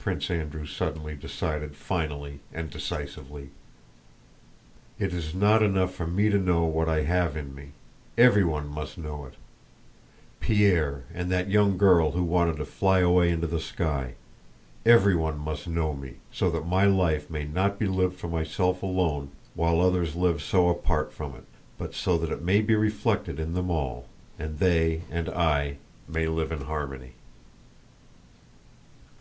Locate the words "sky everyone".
13.60-15.38